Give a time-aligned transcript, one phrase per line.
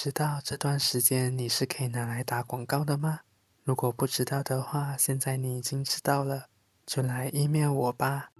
[0.00, 3.18] 知道这段时间你是可以拿来打广告的吗？
[3.64, 6.44] 如果不知道的话，现在你已经知道了，
[6.86, 8.30] 就来 email 我吧。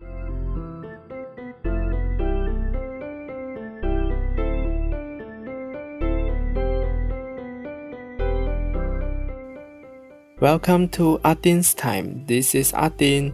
[10.40, 12.24] Welcome to Adin's time.
[12.28, 13.32] This is Adin.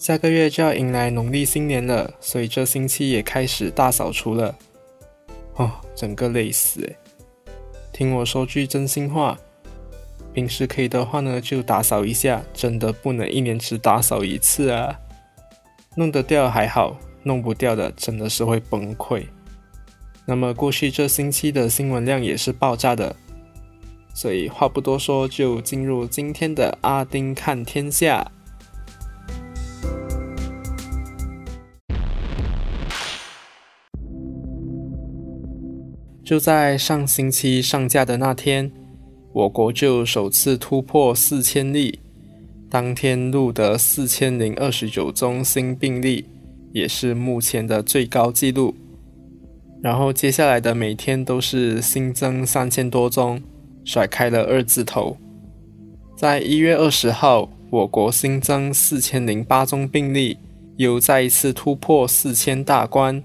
[0.00, 4.56] 下个月就要迎来农历新年了，所以这星期也开始大扫除了。
[5.56, 6.96] 哦，整个累死诶。
[7.92, 9.38] 听我说句真心话，
[10.32, 14.98] 平时可以的话呢，就打扫一下，真的不能一年只打扫一次啊。
[15.96, 19.26] 弄得掉还好，弄不掉的真的是会崩溃。
[20.24, 23.14] 那么过去这星期的新闻量也是爆炸的，
[24.14, 28.32] 所以话不多说，就进入今天的阿丁看天下。
[36.30, 38.70] 就在上星期上架的那天，
[39.32, 41.98] 我国就首次突破四千例，
[42.70, 46.26] 当天录得四千零二十九宗新病例，
[46.72, 48.72] 也是目前的最高纪录。
[49.82, 53.42] 然后接下来的每天都是新增三千多宗，
[53.84, 55.16] 甩开了二字头。
[56.16, 60.38] 在一月二十号，我国新增四千零八宗病例，
[60.76, 63.20] 又再一次突破四千大关。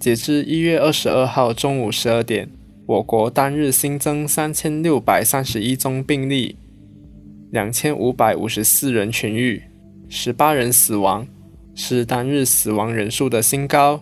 [0.00, 2.48] 截至一月二十二号中午十二点，
[2.86, 6.56] 我国单日新增三千六百三十一宗病例，
[7.50, 9.62] 两千五百五十四人痊愈，
[10.08, 11.28] 十八人死亡，
[11.74, 14.00] 是单日死亡人数的新高。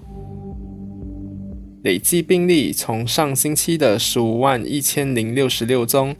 [1.82, 6.14] 累计病例从上星期的十五万一千零六十六宗，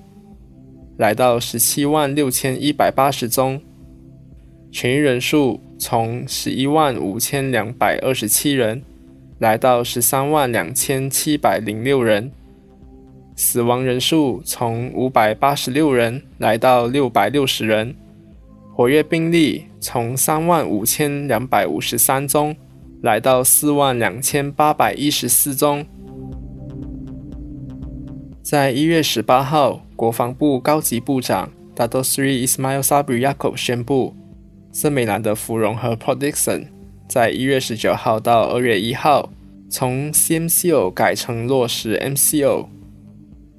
[0.96, 3.62] 来到十七万六千一百八十宗，
[4.72, 8.82] 痊愈人数从十一万五千两百二十七人。
[9.38, 12.32] 来到十三万两千七百零六人，
[13.36, 17.94] 死亡人数从五百八十六人来到六百六十人，
[18.74, 22.56] 活跃病例从三万五千两百五十三宗
[23.00, 25.86] 来到四万两千八百一十四宗。
[28.42, 34.16] 在一月十八号，国防部高级部长 Dato Sri Ismail Sabri Yaakob 宣布，
[34.72, 36.77] 森美兰的芙蓉和 Production。
[37.08, 39.30] 在一月十九号到二月一号，
[39.70, 42.66] 从 CMCO 改成落实 MCO。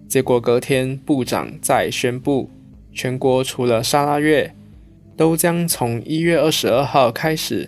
[0.07, 2.51] 结果隔天，部长再宣布，
[2.93, 4.53] 全国除了沙拉月，
[5.17, 7.67] 都将从一月二十二号开始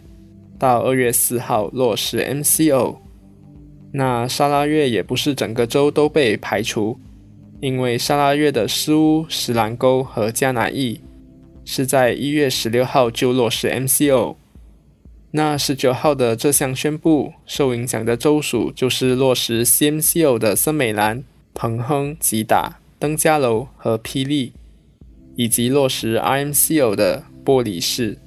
[0.60, 2.98] 到二月四号落实 MCO。
[3.92, 7.00] 那沙拉月也不是整个州都被排除，
[7.60, 11.02] 因为沙拉月的施乌、石兰沟和加拿义
[11.66, 14.36] 是在一月十六号就落实 MCO。
[15.34, 24.52] 那十九号的这项宣布，受影响的州属就是落实 CMCO 的森美兰、彭亨、吉打、登嘉楼和霹雳，
[25.38, 28.18] 以及落实 RMCO 的玻璃市。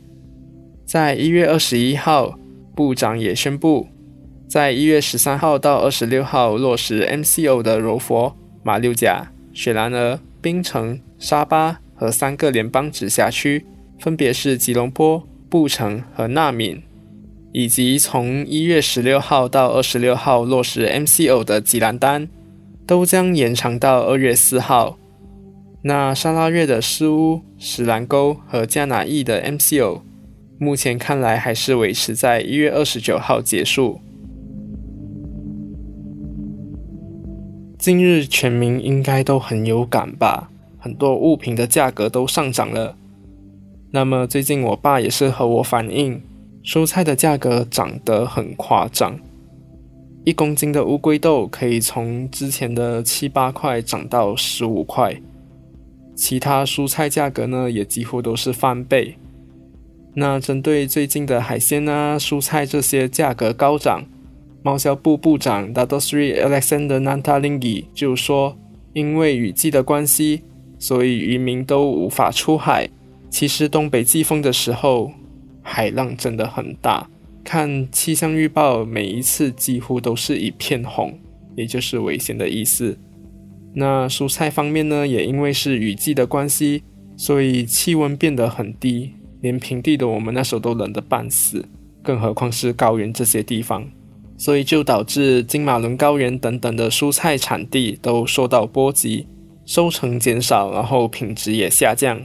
[0.87, 2.39] 在一月二十一号，
[2.75, 3.89] 部长也宣布，
[4.49, 13.67] 在一月十三号到二十六号落实 MCO 的柔佛、马六甲、雪兰莪、槟城、沙巴和三个联邦直辖区，
[13.99, 16.83] 分别是吉隆坡、布城和纳敏。
[17.55, 22.29] 以及从一月十六号到二十六号落实 MCO 的吉兰丹，
[22.85, 24.99] 都将延长到二月四号。
[25.83, 30.01] 那沙拉月的施乌、石兰沟和加拿义的 MCO，
[30.59, 34.01] 目前看来还是维持在一月二十九号结束。
[37.79, 40.51] 今日全民应该都很有感吧？
[40.81, 42.97] 很多物品的价格都上涨了。
[43.93, 46.21] 那么最近我爸也是和我反映。
[46.65, 49.19] 蔬菜的价格涨得很夸张，
[50.25, 55.21] 一公斤的乌龟豆可以从之前的七八块涨到十五块，
[56.15, 59.17] 其他蔬菜价格呢也几乎都是翻倍。
[60.15, 64.07] 那针对最近的海鲜啊、蔬菜这些价格高涨，
[64.63, 68.57] 贸销部部长 d a t o Sri Alexander Nantalingi 就说，
[68.95, 70.45] 因为雨季的关系，
[70.79, 72.89] 所以渔民都无法出海。
[73.29, 75.13] 其实东北季风的时候。
[75.65, 77.09] 海浪真的很大，
[77.43, 81.19] 看气象预报，每一次几乎都是一片红，
[81.57, 82.97] 也就是危险的意思。
[83.75, 86.85] 那蔬菜方面呢，也因为是雨季的关系，
[87.17, 91.65] 所以气温变得很低，连平地的我们那时候都冷得半死，
[92.03, 93.91] 更何况是高原这些地方，
[94.37, 99.27] 所以就导致金马伦高原等等的蔬菜产地都受到波及，
[99.65, 102.21] 收成减少，然后品质也下降。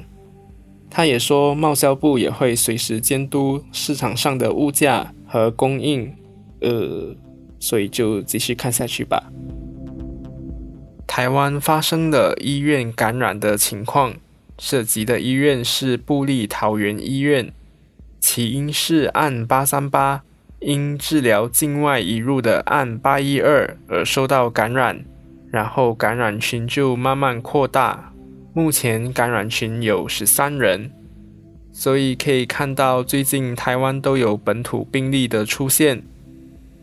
[0.90, 6.14] 他也说，贸销部也会随时监督市场上的物价，和供应，
[6.62, 7.16] 呃，
[7.60, 9.32] 所以就继续看下去吧。
[11.06, 14.14] 台湾发生的医院感染的情况，
[14.58, 17.52] 涉及的医院是布利桃园医院，
[18.20, 20.24] 起因是按八三八。
[20.62, 25.06] 因治疗境外移入的案八一二而受到感染，
[25.50, 28.09] 然后感染群就慢慢扩大，
[28.60, 30.92] 目前感染群有十三人，
[31.72, 36.04] 所以可以看到最近台湾都有本土病例的出现，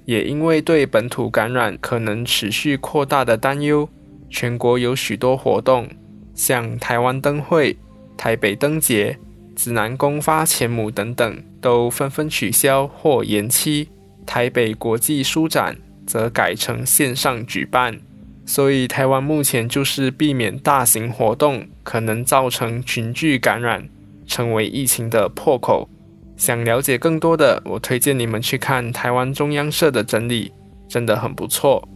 [0.06, 3.86] 也因为对本土感染可能持续扩大的担忧，
[4.30, 5.86] 全国有许多活动，
[6.34, 7.76] 像台湾灯会、
[8.16, 9.18] 台北灯节。
[9.54, 13.90] 指南宫发钱母等等都纷纷取消或延期，
[14.24, 15.76] 台北国际书展
[16.06, 18.00] 则改成线上举办。
[18.46, 23.88] 所以台湾目前就是避免大型活动可能造成群聚感染，
[24.24, 25.88] 成为疫情的破口。
[26.36, 30.52] 想了解更多的，我推荐你们去看台湾中央社的整理，
[30.88, 31.88] 真的很不错。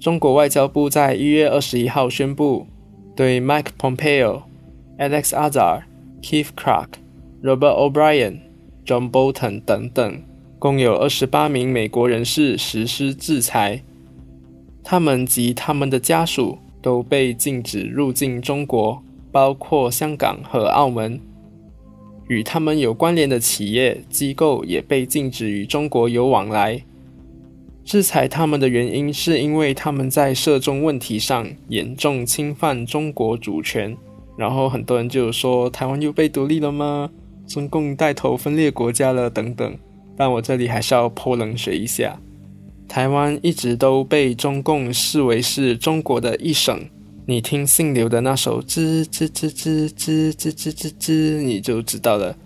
[0.00, 2.66] 中国外交部在一月二十一号宣布，
[3.14, 4.42] 对 Mike Pompeo。
[4.98, 5.82] Alex Azar、
[6.22, 6.88] Keith Clark、
[7.42, 8.40] Robert O'Brien、
[8.84, 10.22] John Bolton 等等，
[10.58, 13.82] 共有二十八名美国人士实施制裁。
[14.84, 21.20] 他们及他们的家属都被禁止入境中国，包括香港和澳门。
[22.28, 26.82] 与他们有关联的企业机构也被禁止与中国有往来。
[27.84, 33.96] 制裁他们的原因是因为他们在涉中问题上严重侵犯中国主权。
[34.36, 37.10] 然后很多人就说台湾又被独立了吗？
[37.46, 39.76] 中共带头分裂国家了等等。
[40.16, 42.18] 但我这里还是要泼冷水一下，
[42.92, 46.78] 台湾一直都被中共视为是中国的一省。
[47.24, 52.36] 你听姓刘的那首吱吱吱吱吱吱吱吱吱，你就知道了。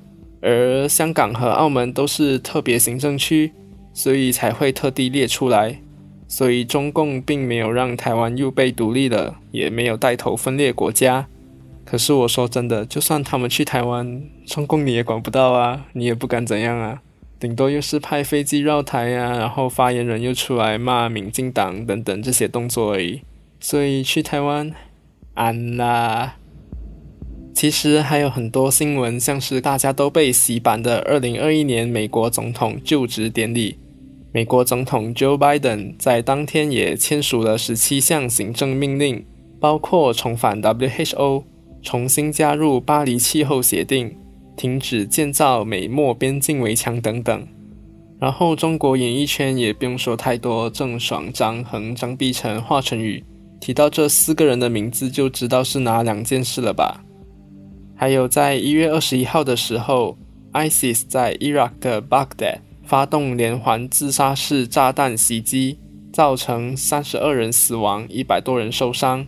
[0.41, 3.51] 而香港和澳门都是特别行政区，
[3.93, 5.81] 所以才会特地列出来。
[6.29, 11.27] 所以中共并没有让台湾又被独立了，也没有带头分裂国家。
[11.85, 17.03] 可是我说真的，就算他们去台湾，中共你也管不到啊，你也不敢怎样啊，
[17.39, 23.21] 顶多又是派飞机绕台呀，然后发言人又出来骂民进党等等这些动作而已。
[23.61, 24.73] 所以去台湾，
[25.35, 26.37] 安啦。
[27.55, 33.79] 其实还有很多新闻，像是大家都被洗版的二零二一年美国总统就职典礼，
[34.33, 39.25] 美国总统 Joe Biden 在当天也签署了十七项行政命令，
[39.59, 41.45] 包括重返 WHO。
[41.83, 44.17] 重新加入巴黎气候协定，
[44.57, 47.47] 停止建造美墨边境围墙等等。
[48.19, 53.23] 然后中国演艺圈也不用说太多，郑爽、张恒、张碧晨、华晨宇，
[53.61, 57.05] 提到这四个人的名字就知道是哪两件事了吧？
[57.95, 60.17] 还有在一月二十一号的时候
[60.53, 65.79] ，ISIS 在伊拉克的 Baghdad 发动连环自杀式炸弹袭击，
[66.13, 69.27] 造成三十二人死亡，一百多人受伤。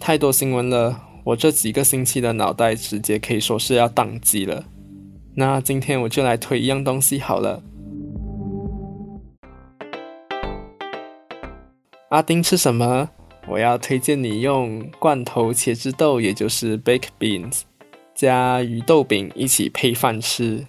[0.00, 1.09] 太多新闻了。
[1.24, 4.64] 我这几个星期的脑袋直接可以说是要宕机了。
[5.34, 7.62] 那今天我就来推一样东西好了。
[12.10, 13.10] 阿丁吃什么？
[13.48, 17.62] 我要推荐你用罐头茄汁豆，也就是 baked beans，
[18.14, 20.66] 加鱼豆饼一起配饭吃。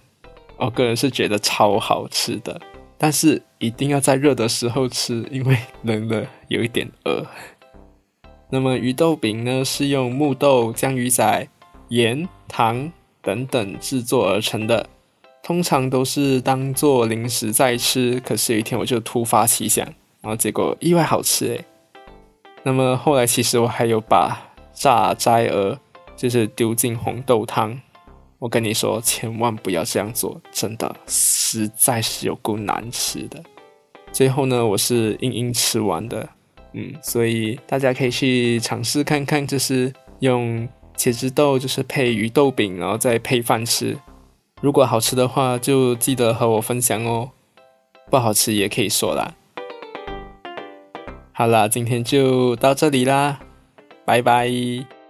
[0.58, 2.62] 我个人是觉得超好吃的，
[2.98, 7.26] 但是一定要在热的时候吃，因为冷了有一点饿。
[8.54, 11.48] 那么鱼豆饼呢，是用木豆、江鱼仔、
[11.88, 12.92] 盐、糖
[13.22, 14.90] 等等制作而成的，
[15.42, 18.20] 通常都是当做零食在吃。
[18.20, 19.86] 可是有一天我就突发奇想，
[20.20, 21.66] 然后结果意外好吃诶。
[22.64, 25.80] 那么后来其实我还有把炸斋鹅
[26.18, 27.80] 就是丢进红豆汤，
[28.38, 33.42] 我跟你说千万不要这样做，真的实在是有够难吃的。
[34.12, 36.28] 最后呢，我是硬硬吃完的。
[36.74, 43.98] 嗯，所以大家可以去尝试看看，就是用茄子豆，就是配鱼豆饼，然后再配饭吃。
[44.62, 47.32] 如果好吃的话，就记得和我分享哦。
[48.10, 49.34] 不好吃也可以说啦。
[51.34, 53.40] 好啦，今天就到这里啦，
[54.06, 55.01] 拜拜。